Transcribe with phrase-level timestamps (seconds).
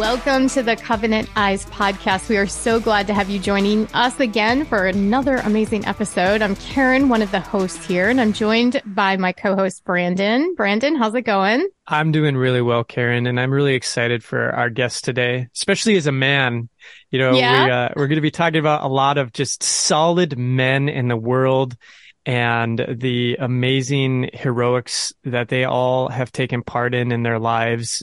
[0.00, 2.30] Welcome to the Covenant Eyes podcast.
[2.30, 6.40] We are so glad to have you joining us again for another amazing episode.
[6.40, 10.54] I'm Karen, one of the hosts here, and I'm joined by my co-host Brandon.
[10.54, 11.68] Brandon, how's it going?
[11.86, 16.06] I'm doing really well, Karen, and I'm really excited for our guest today, especially as
[16.06, 16.70] a man.
[17.10, 17.64] You know, yeah.
[17.66, 21.08] we, uh, we're going to be talking about a lot of just solid men in
[21.08, 21.76] the world
[22.24, 28.02] and the amazing heroics that they all have taken part in in their lives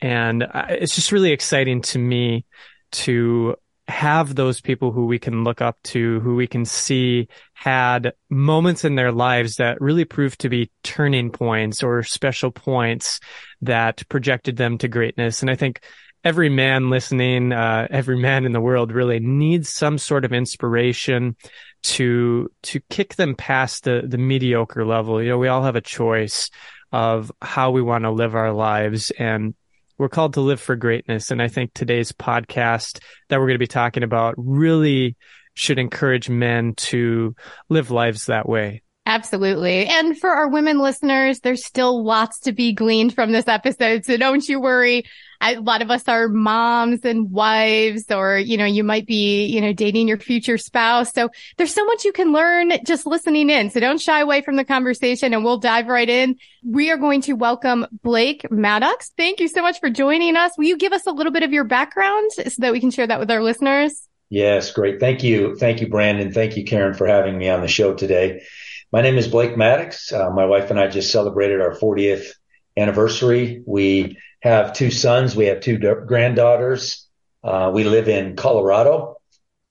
[0.00, 2.44] and uh, it's just really exciting to me
[2.90, 3.56] to
[3.88, 8.84] have those people who we can look up to, who we can see had moments
[8.84, 13.18] in their lives that really proved to be turning points or special points
[13.62, 15.40] that projected them to greatness.
[15.40, 15.80] And I think
[16.22, 21.34] every man listening, uh, every man in the world really needs some sort of inspiration
[21.82, 25.22] to, to kick them past the, the mediocre level.
[25.22, 26.50] You know, we all have a choice
[26.92, 29.54] of how we want to live our lives and
[29.98, 31.30] we're called to live for greatness.
[31.30, 35.16] And I think today's podcast that we're going to be talking about really
[35.54, 37.34] should encourage men to
[37.68, 38.82] live lives that way.
[39.08, 39.86] Absolutely.
[39.86, 44.04] And for our women listeners, there's still lots to be gleaned from this episode.
[44.04, 45.04] So don't you worry.
[45.40, 49.46] I, a lot of us are moms and wives, or, you know, you might be,
[49.46, 51.10] you know, dating your future spouse.
[51.14, 53.70] So there's so much you can learn just listening in.
[53.70, 56.36] So don't shy away from the conversation and we'll dive right in.
[56.62, 59.12] We are going to welcome Blake Mattocks.
[59.16, 60.52] Thank you so much for joining us.
[60.58, 63.06] Will you give us a little bit of your background so that we can share
[63.06, 64.06] that with our listeners?
[64.28, 65.00] Yes, great.
[65.00, 65.56] Thank you.
[65.56, 66.30] Thank you, Brandon.
[66.30, 68.42] Thank you, Karen, for having me on the show today.
[68.90, 70.12] My name is Blake Mattocks.
[70.12, 72.30] Uh, my wife and I just celebrated our 40th
[72.74, 73.62] anniversary.
[73.66, 75.36] We have two sons.
[75.36, 77.06] We have two granddaughters.
[77.44, 79.16] Uh, we live in Colorado.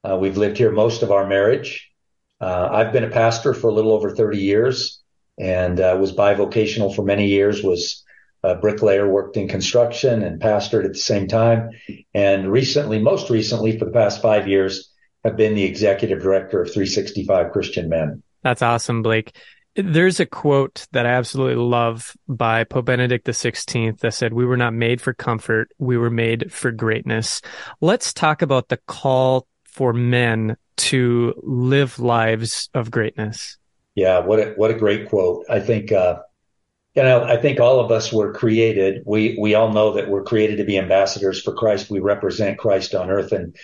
[0.03, 1.89] Uh, we've lived here most of our marriage.
[2.39, 5.01] Uh, I've been a pastor for a little over 30 years
[5.39, 8.03] and uh, was bivocational for many years, was
[8.43, 11.71] a bricklayer, worked in construction and pastored at the same time.
[12.13, 14.91] And recently, most recently, for the past five years,
[15.23, 18.21] have been the executive director of 365 Christian Men.
[18.47, 19.35] That's awesome, Blake.
[19.75, 24.55] There's a quote that I absolutely love by Pope Benedict XVI that said, We were
[24.55, 27.41] not made for comfort, we were made for greatness.
[27.81, 33.57] Let's talk about the call for men to live lives of greatness.
[33.95, 35.45] Yeah, what a what a great quote.
[35.49, 36.19] I think uh,
[36.95, 39.03] you know, I think all of us were created.
[39.05, 41.89] We we all know that we're created to be ambassadors for Christ.
[41.89, 43.57] We represent Christ on earth, and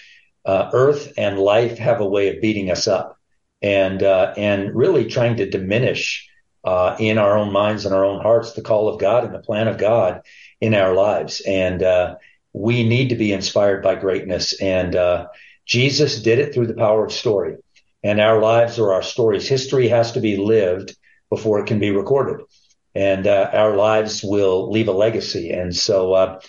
[0.44, 3.18] uh, earth and life have a way of beating us up
[3.64, 6.30] and uh, and really trying to diminish
[6.66, 9.40] uh, in our own minds and our own hearts the call of God and the
[9.40, 10.22] plan of God
[10.62, 11.42] in our lives.
[11.48, 12.16] And uh,
[12.52, 14.62] we need to be inspired by greatness.
[14.62, 15.28] And uh,
[15.66, 17.56] Jesus did it through the power of story.
[18.04, 20.96] And our lives or our stories, history has to be lived
[21.30, 22.46] before it can be recorded.
[22.94, 25.52] And uh, our lives will leave a legacy.
[25.52, 26.40] And so uh,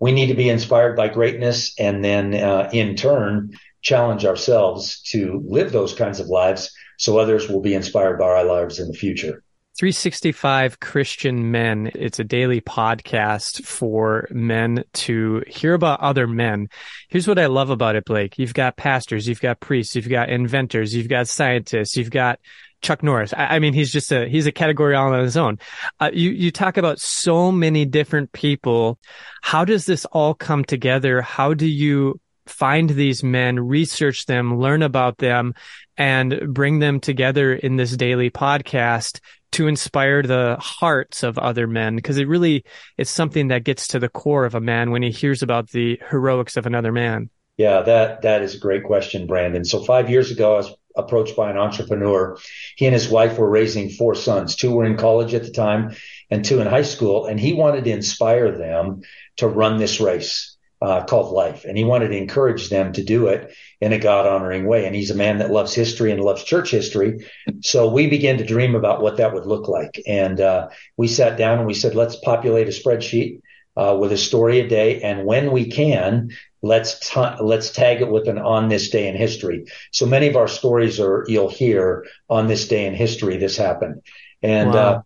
[0.00, 2.34] we need to be inspired by greatness and then
[2.72, 3.52] in turn
[3.84, 8.44] challenge ourselves to live those kinds of lives so others will be inspired by our
[8.44, 9.44] lives in the future.
[9.76, 11.90] 365 Christian Men.
[11.96, 16.68] It's a daily podcast for men to hear about other men.
[17.08, 18.38] Here's what I love about it, Blake.
[18.38, 22.38] You've got pastors, you've got priests, you've got inventors, you've got scientists, you've got
[22.82, 23.34] Chuck Norris.
[23.34, 25.58] I, I mean, he's just a, he's a category all on his own.
[25.98, 29.00] Uh, you, you talk about so many different people.
[29.42, 31.20] How does this all come together?
[31.20, 35.54] How do you find these men, research them, learn about them,
[35.96, 39.20] and bring them together in this daily podcast
[39.52, 42.64] to inspire the hearts of other men because it really
[42.98, 46.00] it's something that gets to the core of a man when he hears about the
[46.10, 47.30] heroics of another man.
[47.56, 49.64] Yeah, that that is a great question, Brandon.
[49.64, 52.36] So 5 years ago I was approached by an entrepreneur.
[52.76, 54.56] He and his wife were raising four sons.
[54.56, 55.94] Two were in college at the time
[56.30, 59.02] and two in high school and he wanted to inspire them
[59.36, 60.53] to run this race
[60.84, 61.64] uh, called life.
[61.64, 64.84] And he wanted to encourage them to do it in a God honoring way.
[64.84, 67.26] And he's a man that loves history and loves church history.
[67.62, 70.02] So we began to dream about what that would look like.
[70.06, 70.68] And uh,
[70.98, 73.40] we sat down and we said, let's populate a spreadsheet
[73.76, 75.00] uh, with a story a day.
[75.00, 76.28] And when we can,
[76.62, 79.64] let's t- let's tag it with an on this day in history.
[79.90, 84.02] So many of our stories are you'll hear on this day in history this happened.
[84.42, 84.78] And wow.
[84.78, 85.02] uh,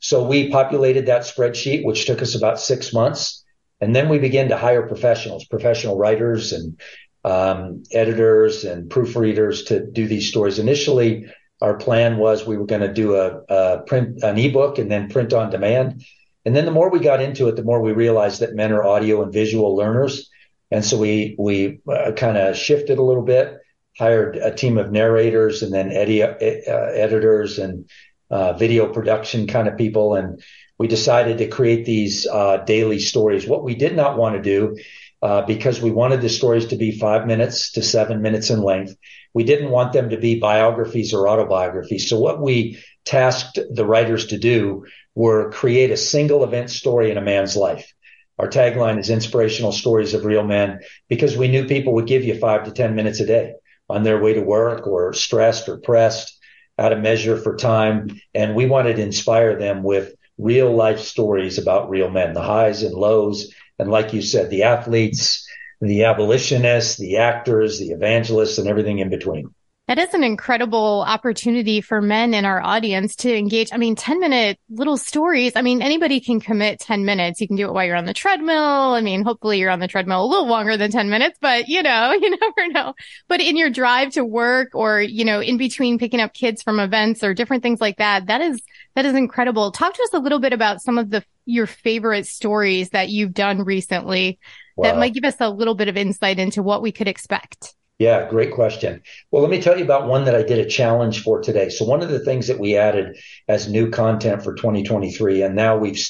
[0.00, 3.37] so we populated that spreadsheet, which took us about six months.
[3.80, 6.80] And then we began to hire professionals, professional writers and
[7.24, 10.58] um, editors and proofreaders to do these stories.
[10.58, 11.26] Initially,
[11.60, 15.08] our plan was we were going to do a, a, print, an ebook and then
[15.08, 16.04] print on demand.
[16.44, 18.84] And then the more we got into it, the more we realized that men are
[18.84, 20.30] audio and visual learners.
[20.70, 23.58] And so we, we uh, kind of shifted a little bit,
[23.98, 27.88] hired a team of narrators and then edi- uh, editors and
[28.30, 30.14] uh, video production kind of people.
[30.14, 30.42] And
[30.78, 33.46] we decided to create these uh, daily stories.
[33.46, 34.76] What we did not want to do
[35.20, 38.96] uh, because we wanted the stories to be five minutes to seven minutes in length.
[39.34, 42.08] We didn't want them to be biographies or autobiographies.
[42.08, 47.18] So what we tasked the writers to do were create a single event story in
[47.18, 47.92] a man's life.
[48.38, 52.38] Our tagline is inspirational stories of real men because we knew people would give you
[52.38, 53.54] five to 10 minutes a day
[53.88, 56.37] on their way to work or stressed or pressed,
[56.78, 58.20] out to measure for time.
[58.34, 62.82] And we wanted to inspire them with real life stories about real men, the highs
[62.82, 63.52] and lows.
[63.78, 65.46] And like you said, the athletes,
[65.80, 69.54] the abolitionists, the actors, the evangelists, and everything in between.
[69.88, 73.70] That is an incredible opportunity for men in our audience to engage.
[73.72, 75.52] I mean, 10 minute little stories.
[75.56, 77.40] I mean, anybody can commit 10 minutes.
[77.40, 78.58] You can do it while you're on the treadmill.
[78.58, 81.82] I mean, hopefully you're on the treadmill a little longer than 10 minutes, but you
[81.82, 82.92] know, you never know.
[83.28, 86.80] But in your drive to work or, you know, in between picking up kids from
[86.80, 88.60] events or different things like that, that is,
[88.94, 89.72] that is incredible.
[89.72, 93.32] Talk to us a little bit about some of the, your favorite stories that you've
[93.32, 94.38] done recently
[94.76, 94.90] wow.
[94.90, 97.74] that might give us a little bit of insight into what we could expect.
[97.98, 99.02] Yeah, great question.
[99.32, 101.68] Well, let me tell you about one that I did a challenge for today.
[101.68, 103.18] So one of the things that we added
[103.48, 106.00] as new content for 2023, and now we've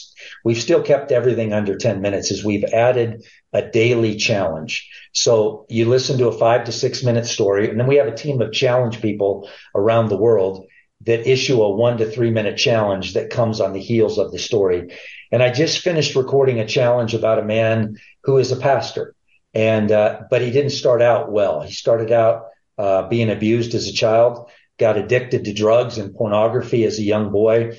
[0.45, 3.25] we've still kept everything under 10 minutes, is we've added
[3.55, 4.87] a daily challenge.
[5.15, 8.15] So you listen to a five to six minute story, and then we have a
[8.15, 10.67] team of challenge people around the world
[11.07, 14.39] that issue a one to three minute challenge that comes on the heels of the
[14.39, 14.95] story.
[15.33, 19.15] And I just finished recording a challenge about a man who is a pastor
[19.59, 21.63] and uh, but he didn't start out well.
[21.63, 22.45] He started out
[22.79, 27.33] uh, being abused as a child, got addicted to drugs and pornography as a young
[27.33, 27.77] boy,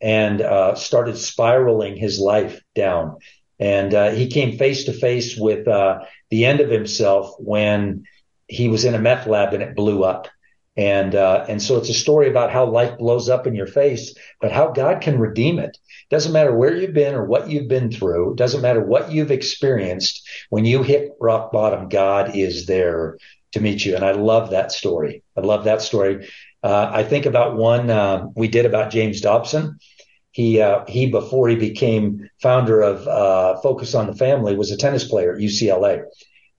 [0.00, 3.18] and uh, started spiraling his life down.
[3.58, 5.98] And uh, he came face to face with uh,
[6.30, 8.04] the end of himself when
[8.46, 10.28] he was in a meth lab and it blew up.
[10.78, 14.14] And uh, and so it's a story about how life blows up in your face,
[14.40, 15.76] but how God can redeem it.
[16.08, 18.36] Doesn't matter where you've been or what you've been through.
[18.36, 20.26] Doesn't matter what you've experienced.
[20.50, 23.18] When you hit rock bottom, God is there
[23.52, 23.96] to meet you.
[23.96, 25.24] And I love that story.
[25.36, 26.28] I love that story.
[26.62, 29.80] Uh, I think about one uh, we did about James Dobson.
[30.30, 34.76] He uh, he before he became founder of uh, Focus on the Family was a
[34.76, 36.04] tennis player at UCLA,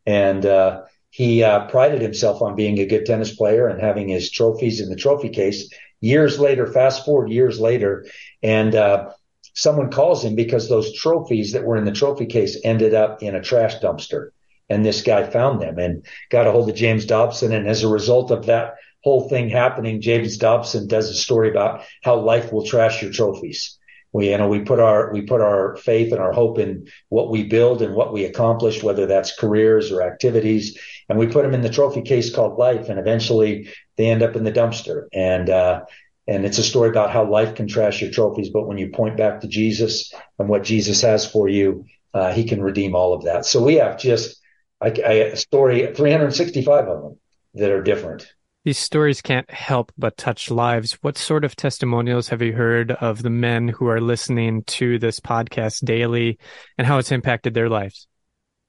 [0.05, 4.29] and uh, he uh, prided himself on being a good tennis player and having his
[4.29, 5.69] trophies in the trophy case.
[6.01, 8.05] Years later, fast forward years later,
[8.41, 9.11] and uh,
[9.53, 13.35] someone calls him because those trophies that were in the trophy case ended up in
[13.35, 14.29] a trash dumpster.
[14.69, 17.51] And this guy found them and got a hold of James Dobson.
[17.51, 21.83] And as a result of that whole thing happening, James Dobson does a story about
[22.03, 23.78] how life will trash your trophies
[24.11, 27.29] we you know we put our we put our faith and our hope in what
[27.29, 30.77] we build and what we accomplish whether that's careers or activities.
[31.07, 34.35] And we put them in the trophy case called life and eventually they end up
[34.35, 35.07] in the dumpster.
[35.13, 35.81] And uh,
[36.27, 39.17] and it's a story about how life can trash your trophies but when you point
[39.17, 43.23] back to jesus and what jesus has for you uh, he can redeem all of
[43.23, 43.45] that.
[43.45, 44.39] So we have just
[44.81, 47.19] a story 365 of them
[47.55, 48.31] that are different
[48.65, 50.93] these stories can't help but touch lives.
[51.01, 55.19] What sort of testimonials have you heard of the men who are listening to this
[55.19, 56.37] podcast daily
[56.77, 58.07] and how it's impacted their lives?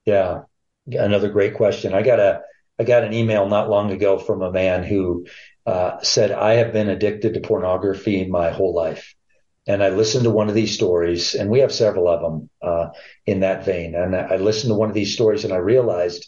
[0.05, 0.43] Yeah,
[0.87, 1.93] another great question.
[1.93, 2.41] I got a
[2.79, 5.27] I got an email not long ago from a man who
[5.65, 9.13] uh, said, "I have been addicted to pornography my whole life."
[9.67, 12.89] And I listened to one of these stories, and we have several of them uh,
[13.27, 13.93] in that vein.
[13.93, 16.27] And I listened to one of these stories, and I realized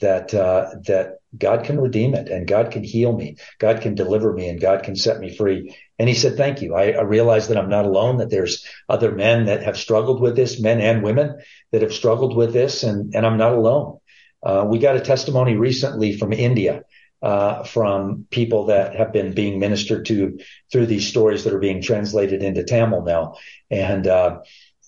[0.00, 4.32] that uh, that God can redeem it and God can heal me, God can deliver
[4.32, 5.76] me, and God can set me free.
[5.98, 6.74] And he said, "Thank you.
[6.74, 8.18] I, I realize that I'm not alone.
[8.18, 11.38] That there's other men that have struggled with this, men and women
[11.72, 13.98] that have struggled with this, and and I'm not alone."
[14.42, 16.82] Uh, we got a testimony recently from India.
[17.22, 20.38] Uh, from people that have been being ministered to
[20.70, 23.36] through these stories that are being translated into Tamil now.
[23.70, 24.40] And uh,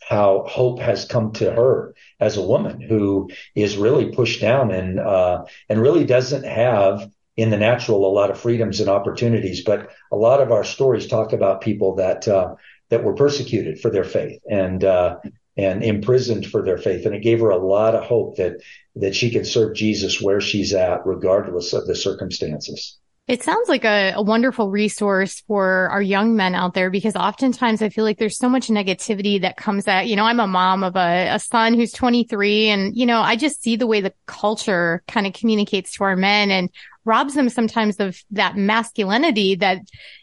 [0.06, 4.98] how hope has come to her as a woman who is really pushed down and
[4.98, 9.62] uh, and really doesn't have in the natural a lot of freedoms and opportunities.
[9.62, 12.54] But a lot of our stories talk about people that uh,
[12.88, 15.16] that were persecuted for their faith and uh,
[15.56, 18.62] and imprisoned for their faith, and it gave her a lot of hope that
[18.96, 22.98] that she can serve Jesus where she's at, regardless of the circumstances.
[23.28, 27.82] It sounds like a, a, wonderful resource for our young men out there because oftentimes
[27.82, 30.84] I feel like there's so much negativity that comes at, you know, I'm a mom
[30.84, 34.14] of a, a son who's 23 and, you know, I just see the way the
[34.26, 36.70] culture kind of communicates to our men and
[37.04, 39.78] robs them sometimes of that masculinity that,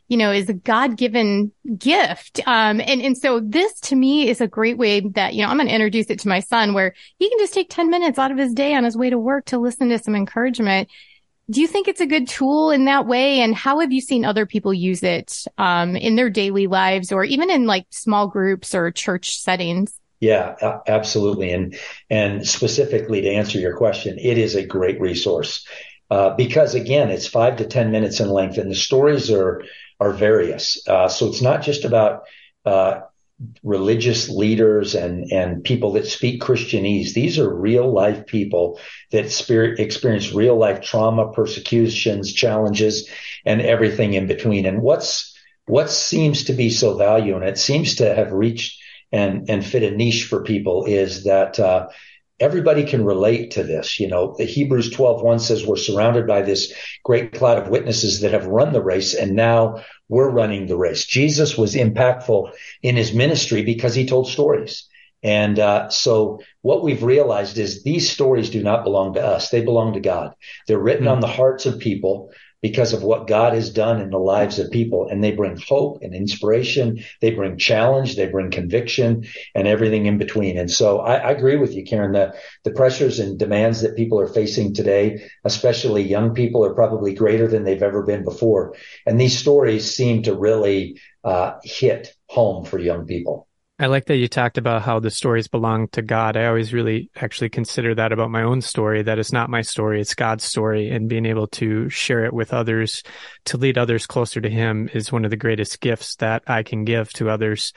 [0.07, 2.39] you know, is a God given gift.
[2.47, 5.57] Um, and, and so this to me is a great way that, you know, I'm
[5.57, 8.31] going to introduce it to my son where he can just take 10 minutes out
[8.31, 10.87] of his day on his way to work to listen to some encouragement
[11.49, 13.41] do you think it's a good tool in that way?
[13.41, 17.23] And how have you seen other people use it um, in their daily lives or
[17.23, 19.99] even in like small groups or church settings?
[20.19, 21.51] Yeah, absolutely.
[21.51, 21.77] And,
[22.09, 25.67] and specifically to answer your question, it is a great resource.
[26.09, 29.63] Uh, because again, it's five to 10 minutes in length and the stories are,
[29.99, 30.81] are various.
[30.87, 32.23] Uh, so it's not just about,
[32.65, 33.01] uh,
[33.63, 37.13] religious leaders and, and people that speak Christianese.
[37.13, 38.79] These are real life people
[39.11, 43.09] that spirit, experience real life trauma, persecutions, challenges,
[43.45, 44.65] and everything in between.
[44.65, 48.81] And what's, what seems to be so valuable, and it seems to have reached
[49.11, 51.87] and, and fit a niche for people is that, uh,
[52.43, 53.99] everybody can relate to this.
[54.01, 56.73] You know, the Hebrews 12, 1 says we're surrounded by this
[57.03, 61.05] great cloud of witnesses that have run the race and now we're running the race.
[61.05, 64.89] Jesus was impactful in his ministry because he told stories.
[65.23, 69.49] And uh, so what we've realized is these stories do not belong to us.
[69.49, 70.35] They belong to God.
[70.67, 71.13] They're written mm-hmm.
[71.13, 72.31] on the hearts of people
[72.63, 75.09] because of what God has done in the lives of people.
[75.09, 77.03] And they bring hope and inspiration.
[77.19, 78.15] They bring challenge.
[78.15, 80.57] They bring conviction and everything in between.
[80.57, 82.13] And so I, I, agree with you, Karen.
[82.13, 87.13] The, the pressures and demands that people are facing today, especially young people, are probably
[87.13, 88.75] greater than they've ever been before.
[89.05, 93.49] And these stories seem to really uh, hit home for young people.
[93.79, 96.37] I like that you talked about how the stories belong to God.
[96.37, 99.99] I always really actually consider that about my own story, that it's not my story,
[99.99, 100.91] it's God's story.
[100.91, 103.01] And being able to share it with others,
[103.45, 106.85] to lead others closer to Him is one of the greatest gifts that I can
[106.85, 107.73] give to others.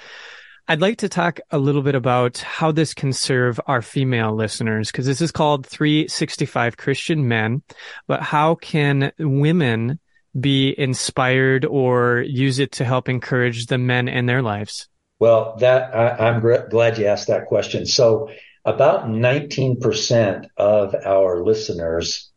[0.68, 4.90] I'd like to talk a little bit about how this can serve our female listeners,
[4.90, 7.62] because this is called 365 Christian Men.
[8.06, 9.98] But how can women
[10.38, 14.88] be inspired or use it to help encourage the men in their lives?
[15.18, 17.87] Well, that I, am gr- glad you asked that question.
[17.87, 18.30] So,
[18.64, 22.30] about 19% of our listeners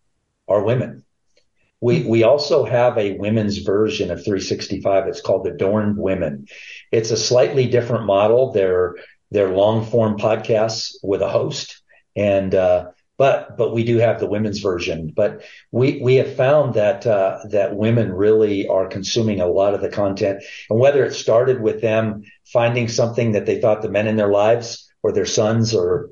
[0.47, 1.03] are women.
[1.81, 5.07] We we also have a women's version of 365.
[5.07, 6.47] It's called Adorned Women.
[6.91, 8.51] It's a slightly different model.
[8.51, 8.95] They're
[9.31, 11.81] they're long form podcasts with a host,
[12.15, 12.87] and uh,
[13.19, 15.11] but but we do have the women's version.
[15.13, 19.81] But we we have found that uh, that women really are consuming a lot of
[19.81, 24.07] the content, and whether it started with them finding something that they thought the men
[24.07, 26.11] in their lives or their sons or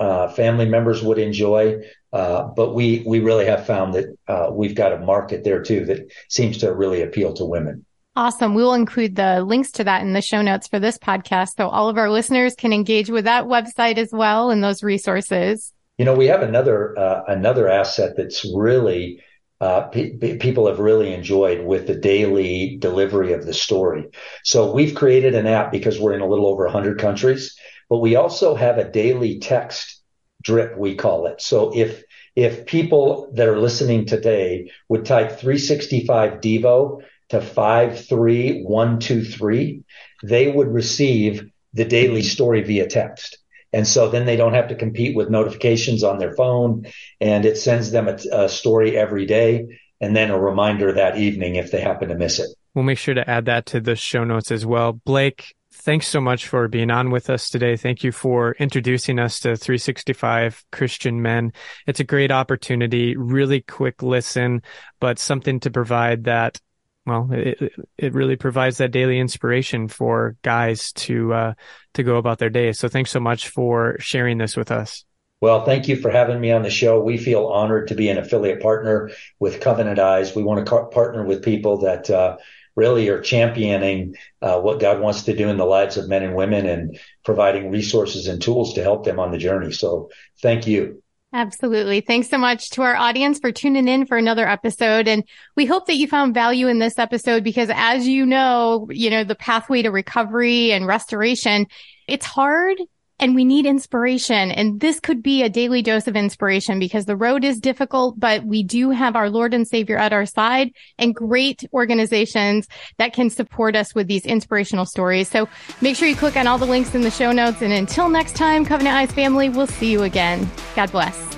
[0.00, 1.80] uh, family members would enjoy.
[2.12, 5.84] Uh, but we we really have found that uh, we've got a market there too
[5.84, 7.86] that seems to really appeal to women.
[8.16, 8.54] Awesome.
[8.54, 11.50] We will include the links to that in the show notes for this podcast.
[11.56, 15.72] So all of our listeners can engage with that website as well and those resources.
[15.98, 19.22] You know, we have another uh, another asset that's really
[19.60, 24.06] uh, pe- people have really enjoyed with the daily delivery of the story.
[24.44, 27.56] So we've created an app because we're in a little over 100 countries,
[27.90, 30.00] but we also have a daily text
[30.42, 31.42] drip, we call it.
[31.42, 32.04] So if
[32.36, 39.82] if people that are listening today would type 365 Devo to 53123,
[40.22, 43.38] they would receive the daily story via text.
[43.72, 46.86] And so then they don't have to compete with notifications on their phone
[47.20, 51.56] and it sends them a, a, story every day and then a reminder that evening
[51.56, 52.48] if they happen to miss it.
[52.74, 54.92] We'll make sure to add that to the show notes as well.
[54.92, 57.76] Blake, thanks so much for being on with us today.
[57.76, 61.52] Thank you for introducing us to 365 Christian men.
[61.86, 64.62] It's a great opportunity, really quick listen,
[65.00, 66.60] but something to provide that
[67.08, 71.54] well, it, it really provides that daily inspiration for guys to, uh,
[71.94, 72.72] to go about their day.
[72.72, 75.04] So thanks so much for sharing this with us.
[75.40, 77.00] Well, thank you for having me on the show.
[77.00, 80.34] We feel honored to be an affiliate partner with Covenant Eyes.
[80.34, 82.36] We want to partner with people that, uh,
[82.78, 86.36] really are championing uh, what God wants to do in the lives of men and
[86.36, 89.72] women and providing resources and tools to help them on the journey.
[89.72, 90.10] So
[90.40, 91.02] thank you.
[91.34, 92.00] Absolutely.
[92.00, 95.06] Thanks so much to our audience for tuning in for another episode.
[95.06, 95.24] And
[95.56, 99.24] we hope that you found value in this episode because as you know, you know,
[99.24, 101.66] the pathway to recovery and restoration,
[102.06, 102.78] it's hard
[103.20, 104.50] and we need inspiration.
[104.50, 108.44] And this could be a daily dose of inspiration because the road is difficult, but
[108.44, 113.30] we do have our Lord and Savior at our side and great organizations that can
[113.30, 115.28] support us with these inspirational stories.
[115.28, 115.48] So
[115.80, 117.62] make sure you click on all the links in the show notes.
[117.62, 120.48] And until next time, Covenant Eyes family, we'll see you again.
[120.74, 121.37] God bless.